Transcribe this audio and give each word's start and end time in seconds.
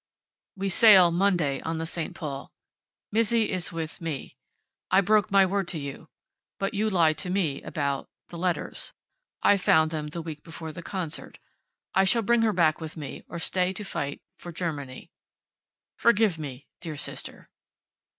"We 0.55 0.69
sail 0.69 1.11
Monday 1.11 1.61
on 1.61 1.77
the 1.77 1.85
St. 1.85 2.15
Paul. 2.15 2.51
Mizzi 3.11 3.51
is 3.51 3.71
with 3.71 4.01
me. 4.01 4.35
I 4.89 4.99
broke 4.99 5.29
my 5.29 5.45
word 5.45 5.67
to 5.67 5.77
you. 5.77 6.09
But 6.57 6.73
you 6.73 6.89
lied 6.89 7.19
to 7.19 7.29
me 7.29 7.61
about 7.61 8.09
the 8.29 8.37
letters. 8.39 8.93
I 9.43 9.57
found 9.57 9.91
them 9.91 10.07
the 10.07 10.23
week 10.23 10.41
before 10.41 10.71
the 10.71 10.81
concert. 10.81 11.37
I 11.93 12.03
shall 12.05 12.23
bring 12.23 12.41
her 12.41 12.51
back 12.51 12.81
with 12.81 12.97
me 12.97 13.23
or 13.29 13.37
stay 13.37 13.73
to 13.73 13.83
fight 13.83 14.23
for 14.37 14.51
Germany. 14.51 15.11
Forgive 15.97 16.39
me, 16.39 16.65
dear 16.79 16.97
sister." 16.97 17.51